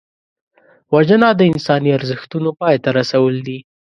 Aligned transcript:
وژنه 0.93 1.29
د 1.35 1.41
انساني 1.51 1.89
ارزښتونو 1.97 2.49
پای 2.59 2.75
ته 2.83 2.89
رسول 2.99 3.33
دي 3.47 3.57